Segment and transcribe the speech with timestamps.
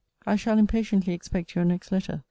[0.25, 2.19] I shall impatiently expect your next letter.